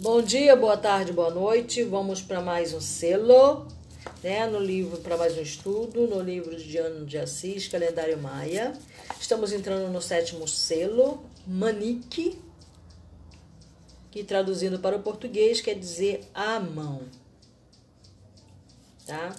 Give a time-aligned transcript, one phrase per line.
[0.00, 1.84] Bom dia, boa tarde, boa noite.
[1.84, 3.68] Vamos para mais um selo,
[4.24, 4.44] né?
[4.44, 8.72] No livro para mais um estudo, no livro de Ano de Assis, Calendário Maia.
[9.20, 12.36] Estamos entrando no sétimo selo, Manique,
[14.10, 17.02] que traduzindo para o português quer dizer a mão.
[19.06, 19.34] Tá?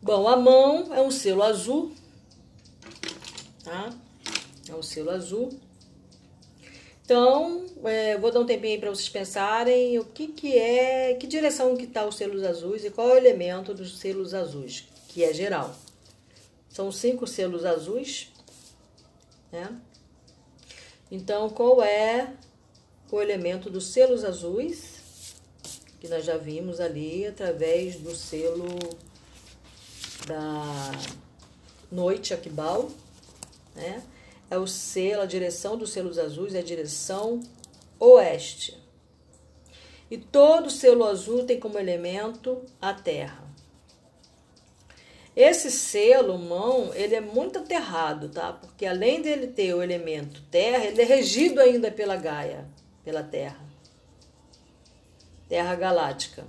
[0.00, 1.92] Bom, a mão é um selo azul,
[3.64, 3.92] tá?
[4.68, 5.58] É um selo azul
[7.08, 11.26] então, é, vou dar um tempinho aí para vocês pensarem o que, que é, que
[11.26, 15.24] direção que tá os selos azuis e qual é o elemento dos selos azuis, que
[15.24, 15.74] é geral.
[16.68, 18.30] São cinco selos azuis,
[19.50, 19.74] né?
[21.10, 22.34] Então, qual é
[23.10, 25.00] o elemento dos selos azuis,
[26.00, 28.66] que nós já vimos ali através do selo
[30.26, 30.92] da
[31.90, 32.90] noite Aquibal,
[33.74, 34.02] né?
[34.50, 37.40] É o selo, a direção dos selos azuis é a direção
[37.98, 38.78] oeste.
[40.10, 43.46] E todo selo azul tem como elemento a terra.
[45.36, 48.52] Esse selo, mão, ele é muito aterrado, tá?
[48.52, 52.66] Porque além dele ter o elemento terra, ele é regido ainda pela Gaia,
[53.04, 53.60] pela terra.
[55.48, 56.44] Terra galáctica.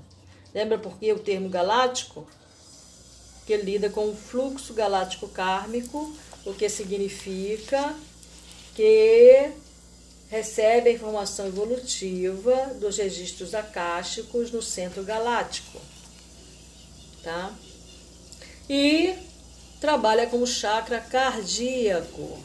[0.54, 2.26] Lembra por que o termo galáctico?
[3.46, 6.12] Que lida com o fluxo galáctico kármico
[6.46, 7.96] o que significa
[8.76, 9.52] que
[10.30, 15.80] recebe a informação evolutiva dos registros acásticos no centro galáctico,
[17.24, 17.54] tá?
[18.70, 19.16] E
[19.82, 22.38] trabalha como chakra cardíaco,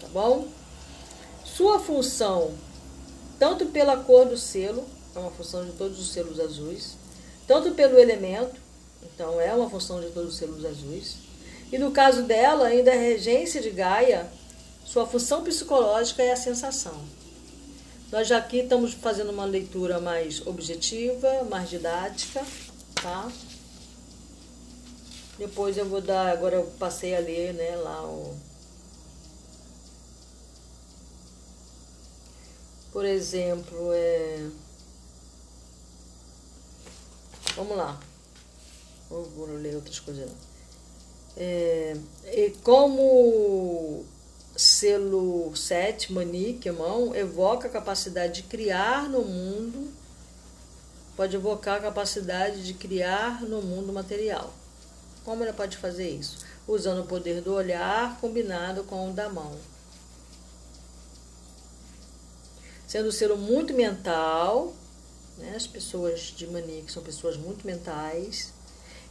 [0.00, 0.48] tá bom?
[1.44, 2.54] Sua função,
[3.38, 6.96] tanto pela cor do selo, é uma função de todos os selos azuis,
[7.46, 8.60] tanto pelo elemento,
[9.02, 11.16] então é uma função de todos os selos azuis,
[11.72, 14.30] e no caso dela, ainda a regência de Gaia,
[14.84, 17.04] sua função psicológica é a sensação.
[18.12, 22.44] Nós já aqui estamos fazendo uma leitura mais objetiva, mais didática,
[23.02, 23.30] tá?
[25.38, 28.36] Depois eu vou dar, agora eu passei a ler, né, lá o
[32.92, 34.48] Por exemplo, é
[37.56, 38.00] Vamos lá.
[39.08, 40.30] Vou ler outras coisas.
[41.36, 41.96] É,
[42.26, 44.04] e como
[44.56, 49.92] selo 7, manique, mão, evoca a capacidade de criar no mundo,
[51.16, 54.54] pode evocar a capacidade de criar no mundo material.
[55.24, 56.38] Como ela pode fazer isso?
[56.68, 59.56] Usando o poder do olhar combinado com o da mão.
[62.86, 64.72] Sendo o selo muito mental,
[65.36, 65.54] né?
[65.56, 68.52] as pessoas de manique são pessoas muito mentais,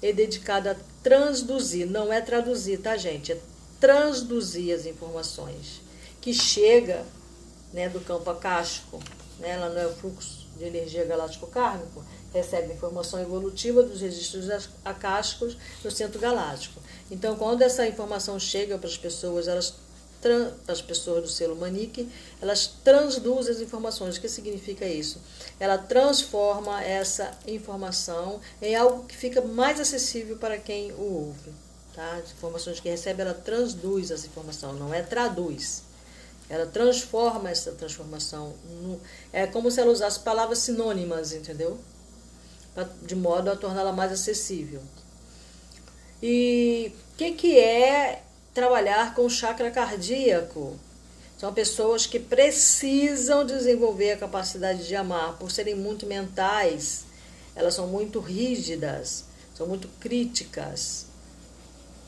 [0.07, 3.31] é dedicada a transduzir, não é traduzir, tá, gente?
[3.31, 3.39] É
[3.79, 5.81] transduzir as informações
[6.21, 7.05] que chega
[7.73, 8.99] né, do campo acástico,
[9.39, 12.03] né, ela não é o fluxo de energia galáctico kármico,
[12.33, 14.47] recebe informação evolutiva dos registros
[14.83, 16.79] acásticos no centro galáctico.
[17.11, 19.73] Então, quando essa informação chega para as pessoas, elas
[20.67, 22.09] as pessoas do selo Manique,
[22.41, 24.17] elas transduzem as informações.
[24.17, 25.19] O que significa isso?
[25.59, 31.51] Ela transforma essa informação em algo que fica mais acessível para quem o ouve.
[31.93, 32.13] Tá?
[32.13, 35.83] As informações que recebe, ela transduz essa informação, não é traduz.
[36.49, 38.53] Ela transforma essa transformação.
[38.81, 38.99] No,
[39.31, 41.79] é como se ela usasse palavras sinônimas, entendeu?
[43.01, 44.81] De modo a torná-la mais acessível.
[46.21, 50.77] E o que, que é trabalhar com chakra cardíaco.
[51.37, 57.05] São pessoas que precisam desenvolver a capacidade de amar, por serem muito mentais,
[57.55, 61.07] elas são muito rígidas, são muito críticas,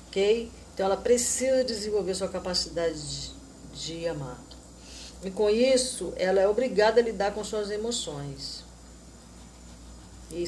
[0.07, 0.49] ok?
[0.73, 3.33] Então ela precisa desenvolver sua capacidade de,
[3.73, 4.39] de amar.
[5.23, 8.63] E com isso, ela é obrigada a lidar com suas emoções
[10.31, 10.45] e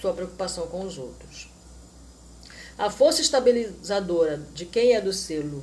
[0.00, 1.49] sua preocupação com os outros.
[2.80, 5.62] A força estabilizadora de quem é do selo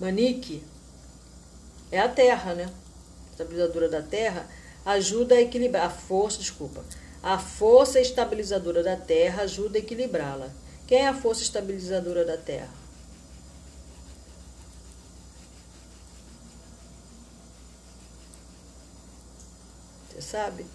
[0.00, 0.60] Manique
[1.88, 2.68] é a Terra, né?
[3.30, 4.44] Estabilizadora da Terra
[4.84, 5.86] ajuda a equilibrar.
[5.86, 6.84] A força, desculpa.
[7.22, 10.50] A força estabilizadora da Terra ajuda a equilibrá-la.
[10.88, 12.74] Quem é a força estabilizadora da Terra?
[20.10, 20.66] Você sabe?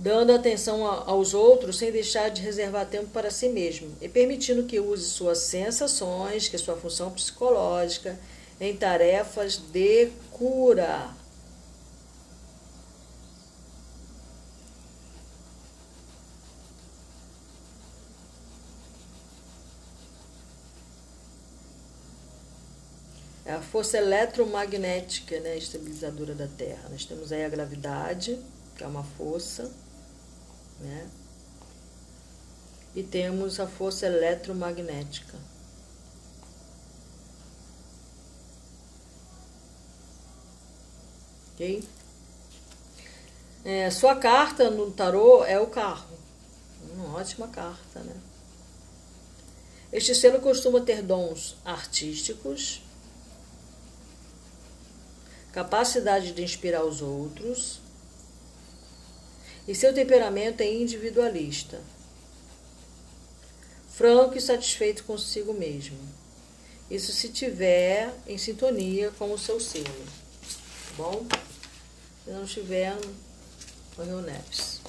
[0.00, 4.80] Dando atenção aos outros sem deixar de reservar tempo para si mesmo e permitindo que
[4.80, 8.18] use suas sensações, que é sua função psicológica,
[8.58, 11.10] em tarefas de cura.
[23.44, 26.88] É a força eletromagnética, né, estabilizadora da Terra.
[26.90, 28.38] Nós temos aí a gravidade,
[28.76, 29.70] que é uma força,
[30.80, 31.08] né?
[32.94, 35.38] E temos a força eletromagnética.
[41.52, 41.84] Ok?
[43.64, 46.18] É, sua carta no tarô é o carro.
[46.94, 48.16] Uma ótima carta, né?
[49.92, 52.80] Este selo costuma ter dons artísticos,
[55.52, 57.79] capacidade de inspirar os outros,
[59.70, 61.80] e seu temperamento é individualista,
[63.88, 65.96] franco e satisfeito consigo mesmo.
[66.90, 71.24] Isso se tiver em sintonia com o seu selo, tá bom?
[72.24, 72.96] Se não estiver,
[73.96, 74.80] no Neves.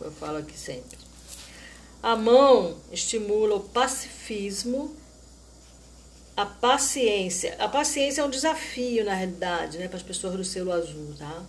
[0.00, 0.98] Eu falo aqui sempre.
[2.02, 4.96] A mão estimula o pacifismo,
[6.36, 7.54] a paciência.
[7.60, 11.46] A paciência é um desafio, na realidade, né, para as pessoas do selo azul, tá?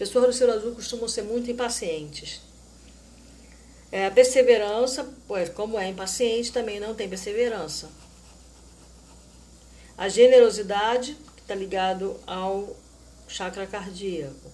[0.00, 2.40] As pessoas do selo azul costumam ser muito impacientes.
[3.90, 7.88] É, a perseverança, pois, como é impaciente, também não tem perseverança.
[9.96, 12.76] A generosidade, que está ligado ao
[13.26, 14.50] chakra cardíaco.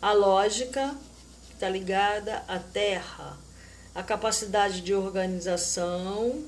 [0.00, 0.94] A lógica,
[1.48, 3.38] que está ligada à terra
[3.94, 6.42] a capacidade de organização,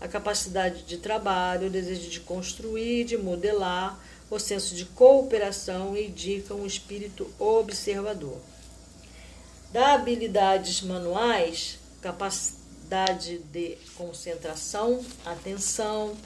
[0.00, 3.98] a capacidade de trabalho, o desejo de construir, de modelar,
[4.30, 8.38] o senso de cooperação indica um espírito observador.
[9.72, 16.16] Da habilidades manuais, capacidade de concentração, atenção,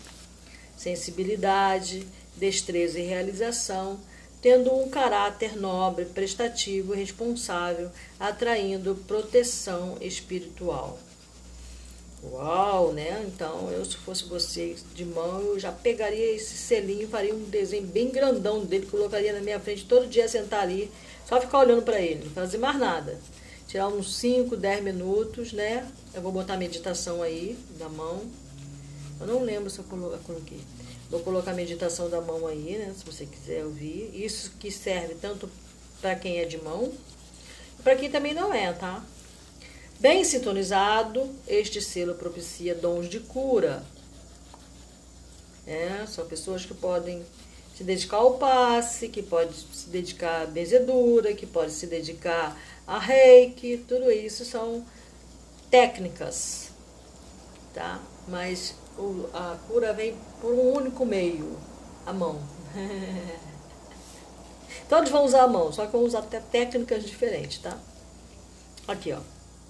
[0.76, 2.06] sensibilidade,
[2.36, 3.98] destreza e realização
[4.42, 10.98] tendo um caráter nobre, prestativo e responsável, atraindo proteção espiritual.
[12.24, 13.24] Uau, né?
[13.26, 17.86] Então, eu se fosse você de mão, eu já pegaria esse selinho, faria um desenho
[17.86, 20.90] bem grandão dele, colocaria na minha frente todo dia sentar ali,
[21.28, 23.18] só ficar olhando para ele, não fazer mais nada.
[23.66, 25.90] Tirar uns 5, 10 minutos, né?
[26.14, 28.22] Eu vou botar a meditação aí da mão.
[29.20, 30.60] Eu não lembro se eu coloquei.
[31.10, 32.94] Vou colocar a meditação da mão aí, né?
[32.96, 34.10] Se você quiser ouvir.
[34.14, 35.48] Isso que serve tanto
[36.00, 36.92] para quem é de mão,
[37.82, 39.02] para quem também não é, tá?
[40.02, 43.84] Bem sintonizado, este selo propicia dons de cura.
[45.64, 47.24] É, são pessoas que podem
[47.76, 52.98] se dedicar ao passe, que pode se dedicar à benzedura, que pode se dedicar a
[52.98, 54.84] reiki, tudo isso são
[55.70, 56.72] técnicas,
[57.72, 58.02] tá?
[58.26, 61.56] Mas o, a cura vem por um único meio,
[62.04, 62.42] a mão.
[64.88, 67.78] Todos vão usar a mão, só que vão usar até técnicas diferentes, tá?
[68.88, 69.20] Aqui, ó.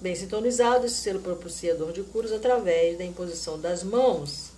[0.02, 4.50] Bem sintonizado, esse selo propicia dor de curas através da imposição das mãos,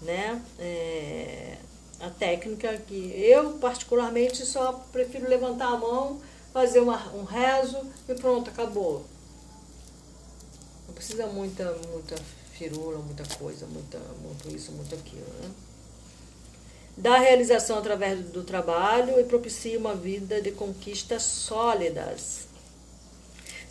[0.00, 0.40] né?
[0.58, 1.58] É,
[2.00, 6.22] a técnica que eu, particularmente, só prefiro levantar a mão,
[6.54, 9.04] fazer uma, um rezo e pronto, acabou.
[10.88, 12.16] Não precisa muita, muita
[12.54, 15.26] firula, muita coisa, muita, muito isso, muito aquilo.
[15.42, 15.50] Né?
[16.96, 22.50] Dá realização através do trabalho e propicia uma vida de conquistas sólidas.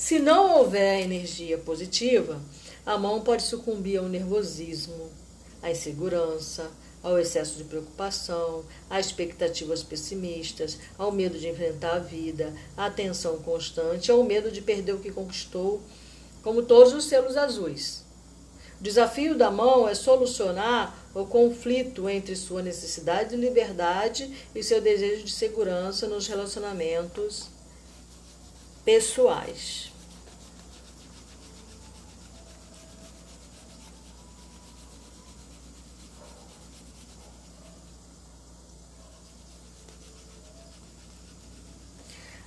[0.02, 2.42] Se não houver energia positiva,
[2.84, 5.12] a mão pode sucumbir ao nervosismo,
[5.62, 6.72] à insegurança,
[7.04, 13.38] ao excesso de preocupação, a expectativas pessimistas, ao medo de enfrentar a vida, à tensão
[13.44, 15.80] constante, ao medo de perder o que conquistou,
[16.42, 18.04] como todos os selos azuis.
[18.80, 24.82] O desafio da mão é solucionar o conflito entre sua necessidade de liberdade e seu
[24.82, 27.50] desejo de segurança nos relacionamentos
[28.84, 29.91] pessoais.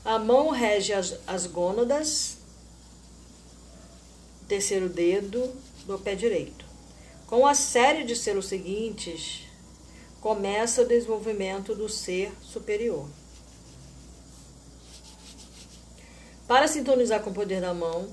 [0.05, 2.37] A mão rege as, as gônadas,
[4.47, 5.51] terceiro dedo,
[5.87, 6.67] do pé direito.
[7.27, 9.45] Com a série de selos seguintes,
[10.21, 13.09] começa o desenvolvimento do ser superior.
[16.47, 18.07] Para sintonizar com o poder da mão,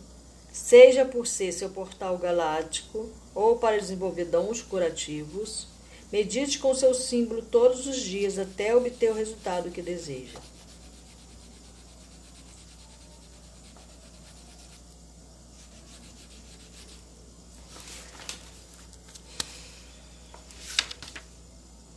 [0.49, 5.67] seja por ser seu portal galáctico ou para desenvolver dons curativos,
[6.09, 10.39] medite com seu símbolo todos os dias até obter o resultado que deseja.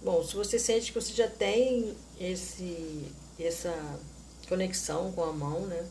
[0.05, 3.75] Bom, se você sente que você já tem esse, essa
[4.47, 5.89] conexão com a mão, né?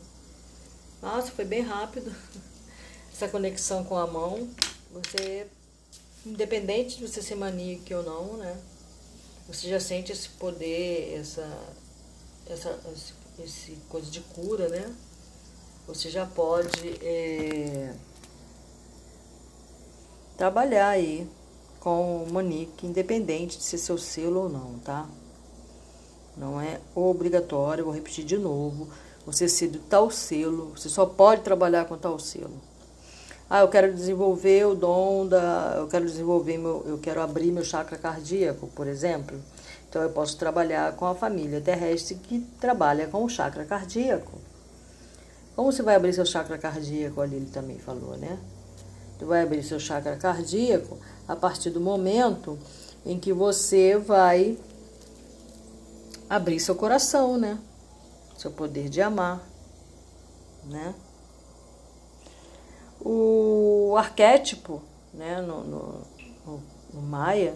[1.01, 2.15] Nossa, foi bem rápido.
[3.11, 4.47] Essa conexão com a mão,
[4.91, 5.47] você
[6.25, 8.55] independente de você ser maníaco ou não, né?
[9.47, 11.47] Você já sente esse poder, essa,
[12.47, 14.95] essa esse, esse coisa de cura, né?
[15.87, 17.93] Você já pode é,
[20.37, 21.27] trabalhar aí
[21.83, 22.41] com o
[22.87, 25.05] independente de ser seu selo ou não, tá?
[26.37, 28.87] Não é obrigatório, vou repetir de novo,
[29.25, 32.53] você ser de tal selo, você só pode trabalhar com tal selo.
[33.49, 35.75] Ah, eu quero desenvolver o dom da.
[35.77, 36.83] Eu quero desenvolver meu.
[36.87, 39.37] Eu quero abrir meu chakra cardíaco, por exemplo.
[39.87, 44.39] Então eu posso trabalhar com a família terrestre que trabalha com o chakra cardíaco.
[45.55, 48.39] Como você vai abrir seu chakra cardíaco ali, ele também falou, né?
[49.19, 52.57] Você vai abrir seu chakra cardíaco a partir do momento
[53.05, 54.57] em que você vai
[56.29, 57.59] abrir seu coração, né?
[58.37, 59.47] Seu poder de amar,
[60.65, 60.93] né?
[62.99, 64.81] O arquétipo,
[65.13, 66.01] né, no, no,
[66.45, 67.55] no, Maia,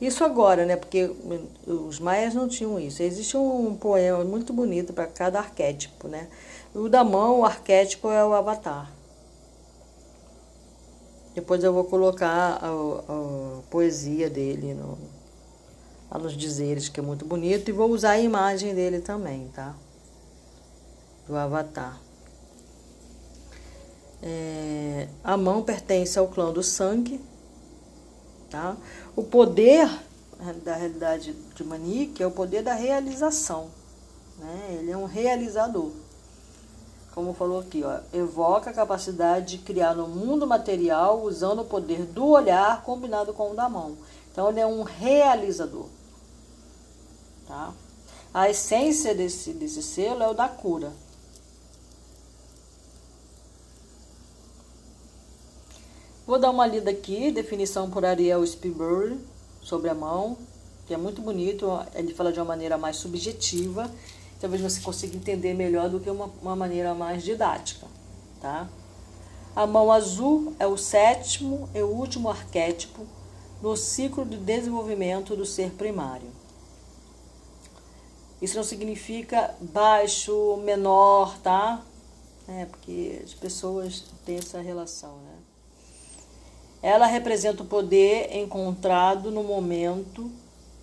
[0.00, 0.76] isso agora, né?
[0.76, 1.10] Porque
[1.66, 3.02] os maias não tinham isso.
[3.02, 6.28] Existe um poema muito bonito para cada arquétipo, né?
[6.74, 8.95] O da mão, o arquétipo é o avatar.
[11.36, 14.96] Depois eu vou colocar a, a poesia dele no,
[16.10, 19.74] a nos dizeres, que é muito bonito, e vou usar a imagem dele também, tá?
[21.28, 22.00] Do avatar.
[24.22, 27.20] É, a mão pertence ao clã do sangue,
[28.48, 28.74] tá?
[29.14, 29.90] O poder
[30.64, 33.68] da realidade de Manique é o poder da realização,
[34.38, 34.78] né?
[34.80, 35.92] Ele é um realizador
[37.16, 42.04] como falou aqui, ó, evoca a capacidade de criar no mundo material usando o poder
[42.04, 43.96] do olhar combinado com o da mão.
[44.30, 45.86] Então ele é um realizador.
[47.48, 47.72] Tá?
[48.34, 50.92] A essência desse, desse selo é o da cura.
[56.26, 59.18] Vou dar uma lida aqui, definição por Ariel Spielberg
[59.62, 60.36] sobre a mão,
[60.86, 63.90] que é muito bonito, ele fala de uma maneira mais subjetiva
[64.40, 67.86] talvez você consiga entender melhor do que uma, uma maneira mais didática,
[68.40, 68.68] tá?
[69.54, 73.06] A mão azul é o sétimo e último arquétipo
[73.62, 76.30] no ciclo de desenvolvimento do ser primário.
[78.40, 81.82] Isso não significa baixo, menor, tá?
[82.46, 85.34] É, porque as pessoas têm essa relação, né?
[86.82, 90.30] Ela representa o poder encontrado no momento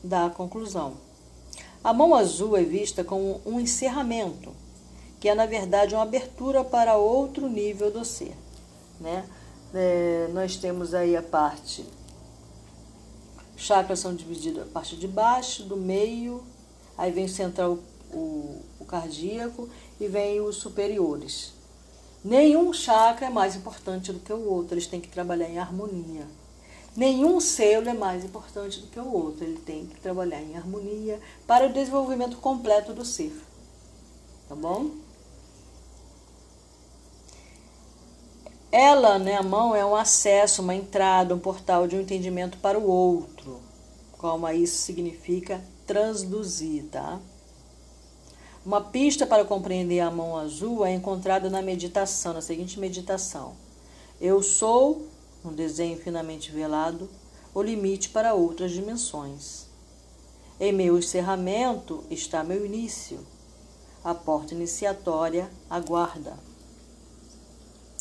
[0.04, 0.98] da conclusão.
[1.84, 4.54] A mão azul é vista como um encerramento,
[5.20, 8.34] que é na verdade uma abertura para outro nível do ser.
[9.02, 9.28] Né?
[9.74, 11.86] É, nós temos aí a parte.
[13.58, 16.42] Chakras são divididos a parte de baixo, do meio,
[16.98, 17.78] aí vem o central,
[18.13, 19.68] o, o cardíaco
[20.00, 21.52] e vem os superiores.
[22.24, 26.25] Nenhum chakra é mais importante do que o outro, eles têm que trabalhar em harmonia.
[26.96, 29.44] Nenhum selo é mais importante do que o outro.
[29.44, 33.34] Ele tem que trabalhar em harmonia para o desenvolvimento completo do ser.
[34.48, 34.92] Tá bom?
[38.72, 42.78] Ela, né, a mão, é um acesso, uma entrada, um portal de um entendimento para
[42.78, 43.60] o outro.
[44.18, 47.20] Como isso significa transduzir, tá?
[48.66, 53.54] Uma pista para compreender a mão azul é encontrada na meditação, na seguinte meditação.
[54.22, 55.06] Eu sou
[55.44, 57.10] um desenho finamente velado,
[57.54, 59.68] o limite para outras dimensões.
[60.60, 63.20] Em meu encerramento está meu início.
[64.04, 66.38] A porta iniciatória aguarda.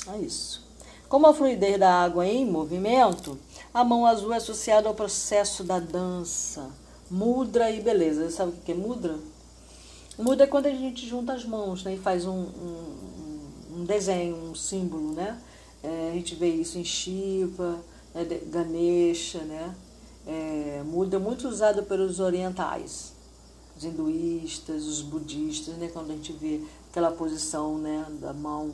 [0.09, 0.63] É isso.
[1.09, 3.39] Como a fluidez da água em movimento,
[3.73, 6.71] a mão azul é associada ao processo da dança,
[7.11, 8.25] mudra e beleza.
[8.25, 9.19] Você sabe o que é mudra?
[10.19, 13.47] Mudra é quando a gente junta as mãos né, e faz um, um,
[13.77, 15.39] um desenho, um símbolo, né?
[15.83, 17.83] É, a gente vê isso em Shiva,
[18.15, 19.75] né, Ganesha, né?
[20.25, 23.13] É, muda muito usado pelos orientais,
[23.77, 25.91] os hinduístas, os budistas, né?
[25.93, 28.73] Quando a gente vê aquela posição, né, da mão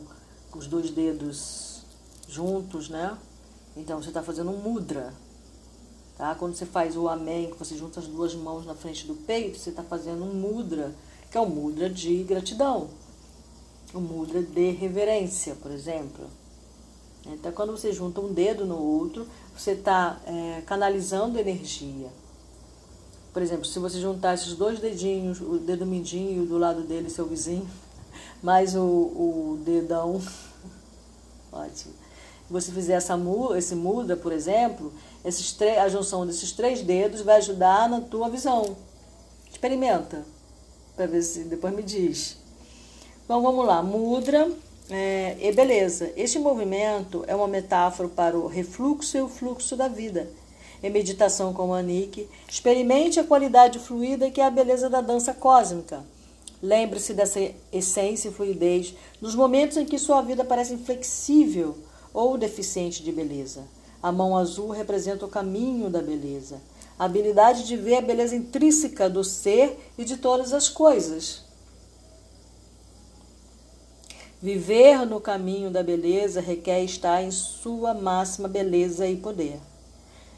[0.51, 1.83] com os dois dedos
[2.29, 3.17] juntos, né?
[3.75, 5.15] Então você está fazendo um mudra,
[6.19, 6.35] tá?
[6.35, 9.59] Quando você faz o amém, que você junta as duas mãos na frente do peito,
[9.59, 10.95] você está fazendo um mudra,
[11.31, 12.91] que é um mudra de gratidão,
[13.95, 16.27] um mudra de reverência, por exemplo.
[17.27, 22.09] Então, quando você junta um dedo no outro, você está é, canalizando energia.
[23.33, 27.27] Por exemplo, se você juntar esses dois dedinhos, o dedo mindinho do lado dele, seu
[27.27, 27.69] vizinho,
[28.43, 30.21] mais o, o dedão,
[31.53, 31.95] ótimo.
[32.51, 33.19] Você fizer essa
[33.57, 34.91] esse muda, por exemplo,
[35.23, 38.75] esses a junção desses três dedos vai ajudar na tua visão.
[39.51, 40.25] Experimenta,
[40.97, 42.39] para ver se depois me diz.
[43.25, 44.51] Então vamos lá, mudra
[44.91, 49.87] É, e beleza, este movimento é uma metáfora para o refluxo e o fluxo da
[49.87, 50.31] vida.
[50.83, 56.03] Em meditação com Manique, experimente a qualidade fluida que é a beleza da dança cósmica.
[56.63, 57.39] Lembre-se dessa
[57.71, 61.77] essência e fluidez nos momentos em que sua vida parece inflexível
[62.15, 63.65] ou deficiente de beleza.
[64.03, 66.63] A mão azul representa o caminho da beleza,
[66.99, 71.48] a habilidade de ver a beleza intrínseca do ser e de todas as coisas.
[74.41, 79.59] Viver no caminho da beleza requer estar em sua máxima beleza e poder.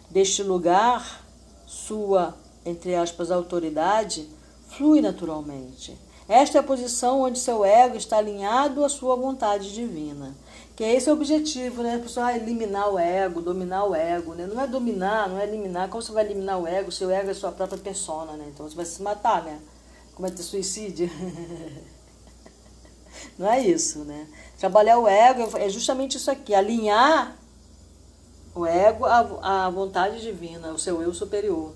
[0.09, 1.23] Deste lugar,
[1.67, 4.27] sua, entre aspas, autoridade
[4.69, 5.99] flui naturalmente.
[6.27, 10.35] Esta é a posição onde seu ego está alinhado à sua vontade divina.
[10.75, 11.97] Que é esse o objetivo, né?
[11.97, 14.47] A pessoa eliminar o ego, dominar o ego, né?
[14.47, 15.91] Não é dominar, não é eliminar.
[15.91, 16.91] Como você vai eliminar o ego?
[16.91, 18.47] Seu ego é sua própria persona, né?
[18.49, 19.61] Então você vai se matar, né?
[20.15, 21.11] Cometer suicídio.
[23.39, 24.27] Não é isso, né?
[24.59, 27.37] Trabalhar o ego é justamente isso aqui, alinhar
[28.55, 31.73] o ego à, à vontade divina, o seu eu superior.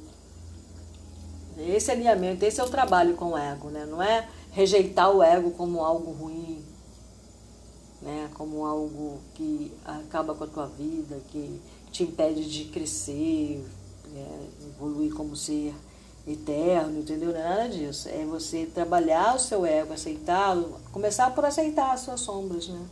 [1.57, 3.87] Esse alinhamento, esse é o trabalho com o ego, né?
[3.87, 6.65] Não é rejeitar o ego como algo ruim,
[8.03, 8.29] né?
[8.35, 11.61] Como algo que acaba com a tua vida, que
[11.93, 13.65] te impede de crescer,
[14.13, 14.49] né?
[14.67, 15.75] evoluir como ser
[16.27, 17.33] eterno, entendeu?
[17.33, 18.09] Nada disso.
[18.09, 22.87] É você trabalhar o seu ego, aceitá-lo, começar por aceitar as suas sombras, né?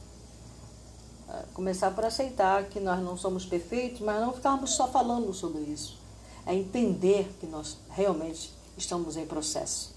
[1.28, 5.62] É, começar por aceitar que nós não somos perfeitos, mas não ficarmos só falando sobre
[5.62, 5.98] isso.
[6.44, 9.94] É entender que nós realmente estamos em processo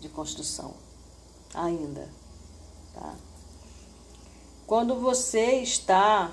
[0.00, 0.74] de construção
[1.54, 2.08] ainda,
[2.94, 3.14] tá?
[4.66, 6.32] Quando você está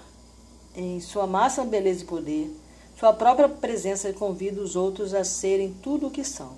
[0.76, 2.59] em sua máxima beleza e poder,
[3.00, 6.52] sua própria presença convida os outros a serem tudo o que são.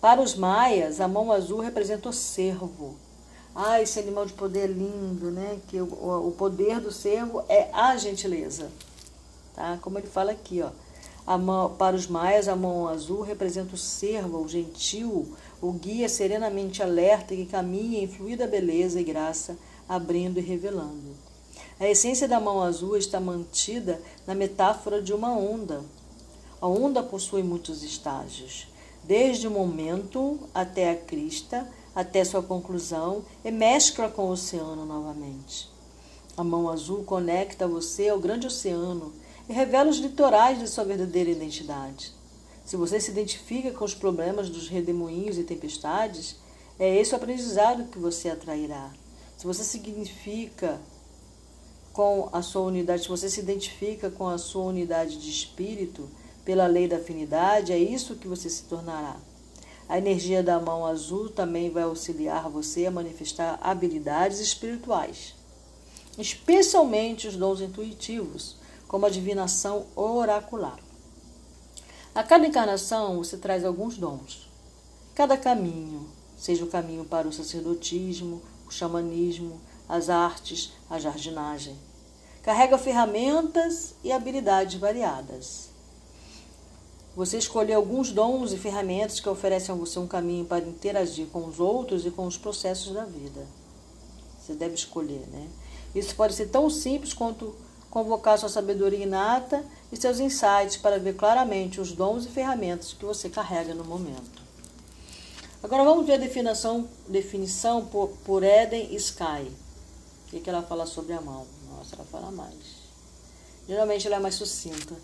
[0.00, 2.94] Para os maias, a mão azul representa o cervo.
[3.52, 5.58] Ah, esse animal de poder é lindo, né?
[5.66, 5.86] Que o,
[6.28, 8.70] o poder do cervo é a gentileza.
[9.56, 9.76] Tá?
[9.82, 10.70] Como ele fala aqui, ó.
[11.36, 16.80] Mão, para os maias, a mão azul representa o cervo, o gentil, o guia serenamente
[16.80, 21.16] alerta que caminha em fluida beleza e graça, abrindo e revelando.
[21.78, 25.84] A essência da mão azul está mantida na metáfora de uma onda.
[26.58, 28.66] A onda possui muitos estágios,
[29.04, 35.68] desde o momento até a crista, até sua conclusão e mescla com o oceano novamente.
[36.34, 39.12] A mão azul conecta você ao grande oceano
[39.46, 42.10] e revela os litorais de sua verdadeira identidade.
[42.64, 46.36] Se você se identifica com os problemas dos redemoinhos e tempestades,
[46.78, 48.90] é esse o aprendizado que você atrairá.
[49.36, 50.80] Se você significa
[51.96, 56.06] com a sua unidade, se você se identifica com a sua unidade de espírito
[56.44, 59.16] pela lei da afinidade, é isso que você se tornará.
[59.88, 65.34] A energia da mão azul também vai auxiliar você a manifestar habilidades espirituais,
[66.18, 68.56] especialmente os dons intuitivos,
[68.86, 70.78] como a divinação oracular.
[72.14, 74.50] A cada encarnação você traz alguns dons.
[75.14, 76.06] Cada caminho,
[76.36, 81.76] seja o caminho para o sacerdotismo, o xamanismo, as artes, a jardinagem.
[82.42, 85.68] Carrega ferramentas e habilidades variadas.
[87.16, 91.46] Você escolheu alguns dons e ferramentas que oferecem a você um caminho para interagir com
[91.46, 93.46] os outros e com os processos da vida.
[94.38, 95.48] Você deve escolher, né?
[95.94, 97.54] Isso pode ser tão simples quanto
[97.90, 103.06] convocar sua sabedoria inata e seus insights para ver claramente os dons e ferramentas que
[103.06, 104.42] você carrega no momento.
[105.62, 109.50] Agora vamos ver a definição, definição por, por Eden Sky.
[110.36, 111.46] Que, que ela fala sobre a mão?
[111.70, 112.54] Nossa, ela fala mais.
[113.66, 114.94] Geralmente ela é mais sucinta.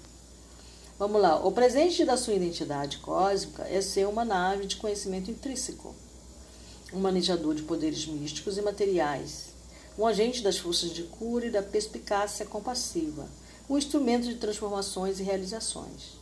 [0.99, 1.45] Vamos lá.
[1.45, 5.95] O presente da sua identidade cósmica é ser uma nave de conhecimento intrínseco,
[6.93, 9.55] um manejador de poderes místicos e materiais,
[9.99, 13.27] um agente das forças de cura e da perspicácia compassiva,
[13.71, 16.19] um instrumento de transformações e realizações,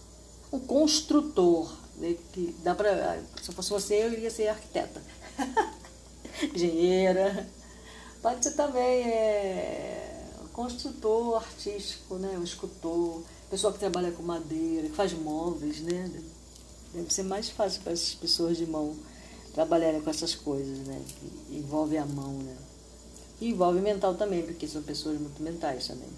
[0.53, 1.69] um construtor.
[1.97, 5.03] Né, que dá pra, se eu fosse você, eu iria ser arquiteta,
[6.55, 7.47] engenheira
[8.23, 12.37] Pode ser também é, construtor artístico, né?
[12.39, 16.11] um escultor, pessoa que trabalha com madeira, que faz móveis, né?
[16.93, 18.95] Deve ser mais fácil para essas pessoas de mão
[19.55, 21.01] trabalharem com essas coisas, né?
[21.07, 22.57] Que envolve a mão, né?
[23.41, 26.09] E envolve mental também, porque são pessoas muito mentais também.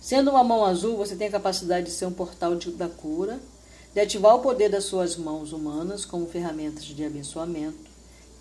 [0.00, 3.40] Sendo uma mão azul, você tem a capacidade de ser um portal de, da cura,
[3.92, 7.93] de ativar o poder das suas mãos humanas como ferramentas de abençoamento,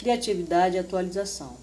[0.03, 1.55] criatividade e atualização.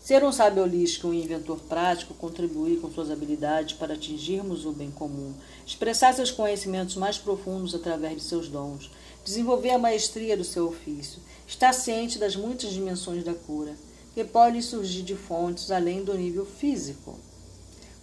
[0.00, 4.70] Ser um sábio holístico e um inventor prático, contribuir com suas habilidades para atingirmos o
[4.70, 5.34] bem comum,
[5.66, 8.88] expressar seus conhecimentos mais profundos através de seus dons,
[9.24, 13.74] desenvolver a maestria do seu ofício, estar ciente das muitas dimensões da cura,
[14.14, 17.18] que pode surgir de fontes além do nível físico.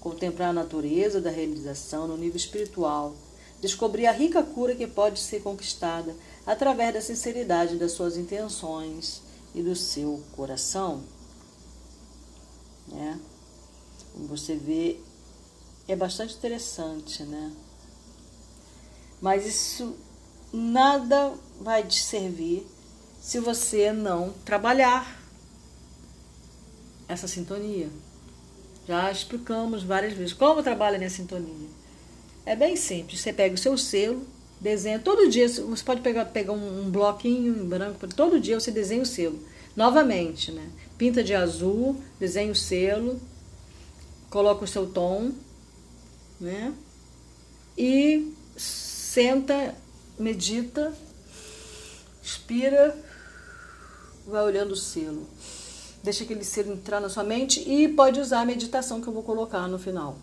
[0.02, 3.16] Contemplar a natureza da realização no nível espiritual,
[3.62, 6.14] descobrir a rica cura que pode ser conquistada
[6.46, 9.22] através da sinceridade das suas intenções
[9.54, 11.04] e do seu coração.
[12.88, 13.20] Né?
[14.14, 15.00] Como você vê,
[15.88, 17.52] é bastante interessante, né?
[19.22, 19.96] Mas isso
[20.52, 22.68] nada vai te servir
[23.22, 25.22] se você não trabalhar
[27.08, 27.90] essa sintonia.
[28.88, 31.70] Já explicamos várias vezes como trabalha minha sintonia.
[32.46, 33.22] É bem simples.
[33.22, 34.28] Você pega o seu selo,
[34.64, 35.48] desenha todo dia.
[35.48, 39.38] Você pode pegar, pegar um, bloquinho em branco, todo dia você desenha o selo.
[39.76, 40.70] Novamente, né?
[40.98, 43.20] Pinta de azul, desenha o selo,
[44.30, 45.32] coloca o seu tom,
[46.40, 46.74] né?
[47.78, 49.76] E senta,
[50.18, 50.94] medita,
[52.24, 52.98] expira,
[54.26, 55.28] vai olhando o selo.
[56.04, 59.24] Deixa aquele selo entrar na sua mente e pode usar a meditação que eu vou
[59.24, 60.18] colocar no final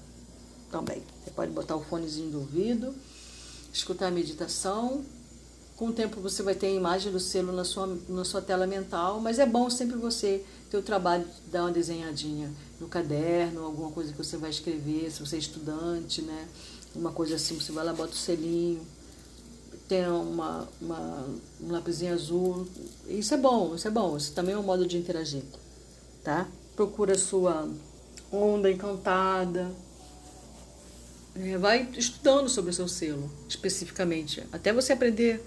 [0.70, 1.02] também.
[1.24, 2.94] Você pode botar o fonezinho do ouvido,
[3.72, 5.04] escutar a meditação.
[5.76, 8.66] Com o tempo você vai ter a imagem do selo na sua, na sua tela
[8.66, 13.64] mental, mas é bom sempre você ter o trabalho de dar uma desenhadinha no caderno,
[13.64, 16.48] alguma coisa que você vai escrever, se você é estudante, né?
[16.94, 18.86] Uma coisa assim, você vai lá, bota o selinho,
[19.88, 21.26] tem uma, uma,
[21.60, 22.66] um lapisinho azul.
[23.08, 24.16] Isso é bom, isso é bom.
[24.16, 25.42] Isso também é um modo de interagir
[26.22, 26.46] tá?
[26.76, 27.68] Procura a sua
[28.32, 29.70] onda encantada.
[31.34, 35.40] É, vai estudando sobre o seu selo, especificamente, até você aprender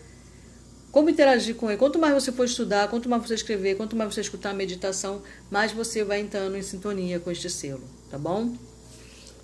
[0.91, 1.77] como interagir com ele.
[1.77, 5.21] Quanto mais você for estudar, quanto mais você escrever, quanto mais você escutar a meditação,
[5.49, 8.55] mais você vai entrando em sintonia com este selo, tá bom?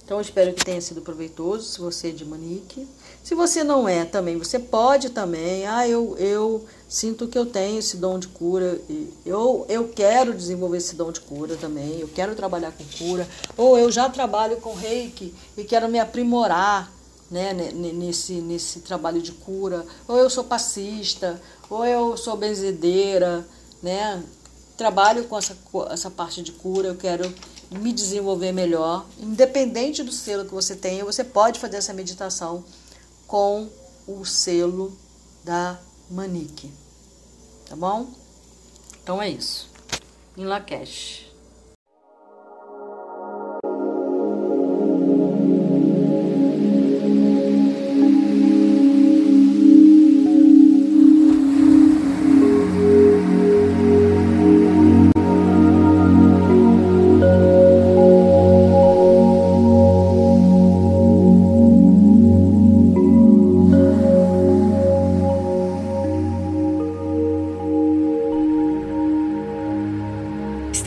[0.10, 2.88] Então, espero que tenha sido proveitoso, se você é de Manique.
[3.24, 5.68] Se você não é também, você pode também.
[5.68, 8.82] Ah, eu, eu sinto que eu tenho esse dom de cura.
[9.24, 12.00] Eu, eu quero desenvolver esse dom de cura também.
[12.00, 13.28] Eu quero trabalhar com cura.
[13.56, 16.92] Ou eu já trabalho com reiki e quero me aprimorar
[17.30, 19.86] né, nesse, nesse trabalho de cura.
[20.08, 23.46] Ou eu sou passista, ou eu sou benzedeira,
[23.80, 24.24] né?
[24.76, 25.56] Trabalho com essa,
[25.92, 27.32] essa parte de cura, eu quero
[27.72, 29.06] me desenvolver melhor.
[29.20, 32.64] Independente do selo que você tenha, você pode fazer essa meditação
[33.28, 33.70] com
[34.08, 34.98] o selo
[35.44, 35.80] da
[36.10, 36.72] Manique.
[37.68, 38.08] Tá bom?
[39.04, 39.70] Então é isso.
[40.36, 41.29] Em Lakesh.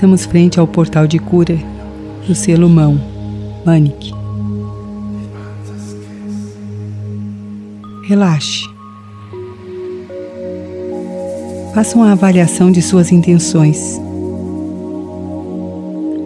[0.02, 1.56] Estamos frente ao portal de cura
[2.26, 3.00] do selo mão,
[3.64, 4.12] Manic.
[8.08, 8.68] Relaxe.
[11.72, 14.00] Faça uma avaliação de suas intenções.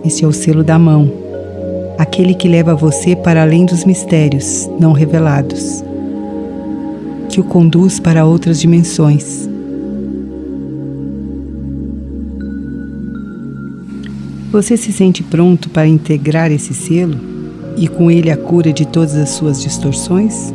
[0.06, 1.12] Este é o selo da mão,
[1.98, 5.84] aquele que leva você para além dos mistérios não revelados,
[7.28, 9.45] que o conduz para outras dimensões
[14.56, 17.20] Você se sente pronto para integrar esse selo
[17.76, 20.50] e com ele a cura de todas as suas distorções?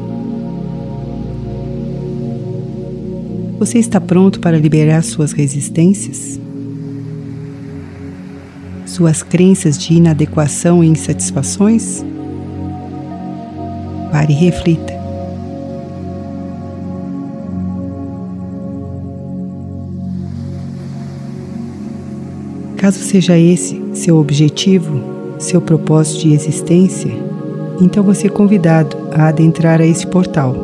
[3.60, 6.40] Você está pronto para liberar suas resistências?
[8.88, 12.04] Suas crenças de inadequação e insatisfações?
[14.12, 15.01] Pare e reflita.
[22.82, 25.00] Caso seja esse seu objetivo,
[25.38, 27.12] seu propósito de existência,
[27.80, 30.56] então você é convidado a adentrar a esse portal.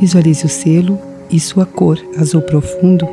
[0.00, 0.98] Visualize o selo
[1.30, 3.06] e sua cor azul profundo.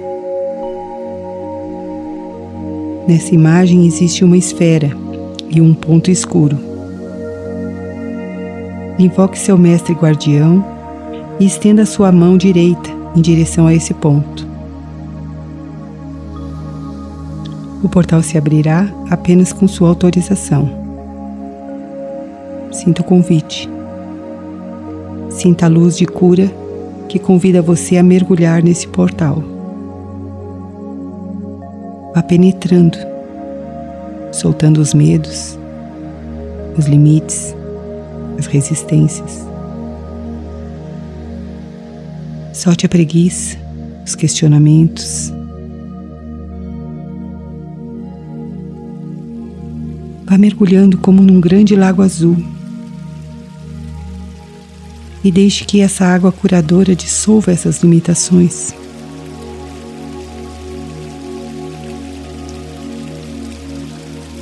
[3.07, 4.89] Nessa imagem existe uma esfera
[5.47, 6.57] e um ponto escuro.
[8.97, 10.65] Invoque seu mestre guardião
[11.39, 14.50] e estenda sua mão direita em direção a esse ponto.
[17.83, 20.69] O portal se abrirá apenas com sua autorização.
[22.71, 23.67] Sinta o convite.
[25.31, 26.49] Sinta a luz de cura
[27.09, 29.43] que convida você a mergulhar nesse portal.
[32.13, 32.97] Vá penetrando,
[34.31, 35.57] soltando os medos,
[36.77, 37.55] os limites,
[38.37, 39.45] as resistências.
[42.53, 43.57] Solte a preguiça,
[44.05, 45.33] os questionamentos
[50.31, 52.37] Vá mergulhando como num grande lago azul.
[55.21, 58.73] E deixe que essa água curadora dissolva essas limitações.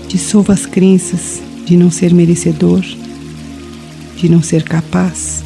[0.07, 2.85] Dissolva as crenças de não ser merecedor,
[4.15, 5.43] de não ser capaz.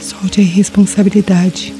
[0.00, 1.79] Solte a irresponsabilidade.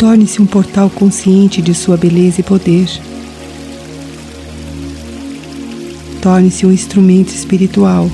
[0.00, 2.88] Torne-se um portal consciente de sua beleza e poder.
[6.22, 8.10] Torne-se um instrumento espiritual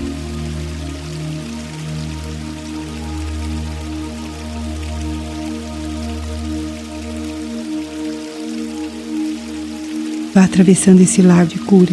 [10.35, 11.93] Vá atravessando esse lago de cura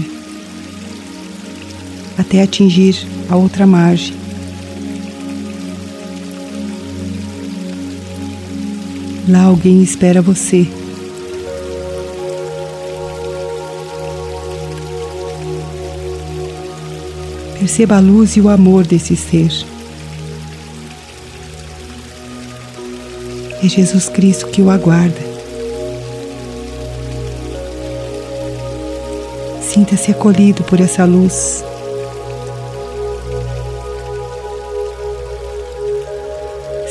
[2.17, 2.95] até atingir
[3.29, 4.22] a outra margem.
[9.27, 10.67] Lá alguém espera você.
[17.57, 19.49] Perceba a luz e o amor desse ser.
[23.63, 25.21] É Jesus Cristo que o aguarda.
[29.61, 31.63] Sinta-se acolhido por essa luz.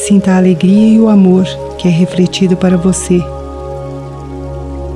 [0.06, 1.44] Sinta a alegria e o amor
[1.78, 3.20] que é refletido para você,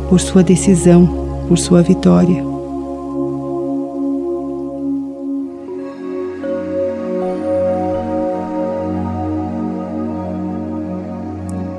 [0.09, 1.07] por sua decisão,
[1.47, 2.43] por sua vitória.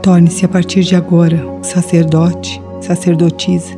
[0.02, 3.78] Torne-se a partir de agora sacerdote, sacerdotisa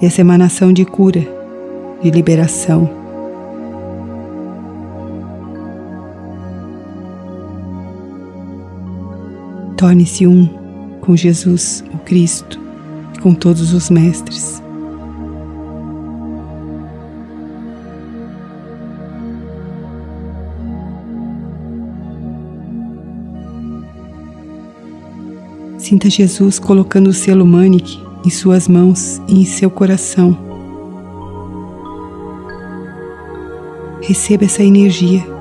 [0.00, 1.20] dessa emanação de cura,
[2.02, 3.05] de liberação.
[9.76, 10.46] Torne-se um
[11.00, 12.58] com Jesus, o Cristo,
[13.14, 14.62] e com todos os mestres.
[25.78, 30.36] Sinta Jesus colocando o selo Manic em suas mãos e em seu coração.
[34.02, 35.35] Receba essa energia.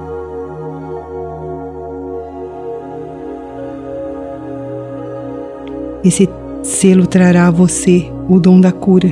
[6.06, 6.30] Esse
[6.62, 9.12] selo trará a você o dom da cura,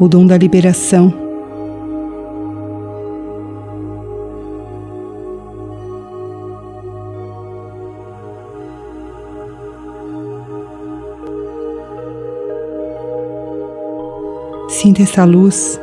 [0.00, 1.12] o dom da liberação.
[14.70, 15.78] Sinta essa luz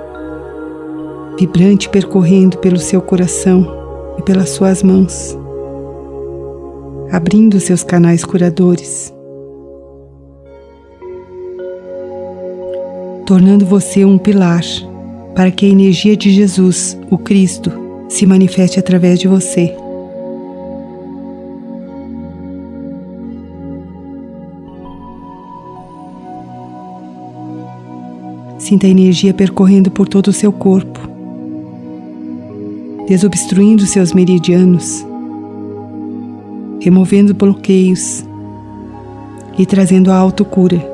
[1.38, 3.68] vibrante percorrendo pelo seu coração
[4.18, 5.38] e pelas suas mãos,
[7.12, 9.14] abrindo seus canais curadores,
[13.32, 14.62] tornando você um pilar
[15.34, 17.72] para que a energia de Jesus, o Cristo,
[18.10, 19.74] se manifeste através de você.
[28.60, 31.00] Sinta a energia percorrendo por todo o seu corpo,
[33.08, 35.08] desobstruindo seus meridianos,
[36.82, 38.26] removendo bloqueios
[39.58, 40.91] e trazendo a autocura.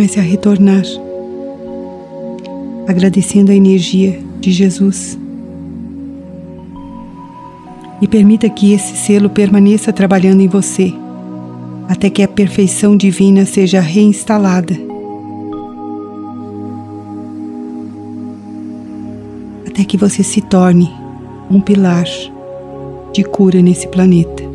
[0.00, 0.82] Comece a retornar,
[2.88, 5.18] agradecendo a energia de Jesus.
[8.00, 10.90] E permita que esse selo permaneça trabalhando em você,
[11.86, 14.74] até que a perfeição divina seja reinstalada.
[19.68, 20.90] Até que você se torne
[21.50, 22.06] um pilar
[23.12, 24.49] de cura nesse planeta.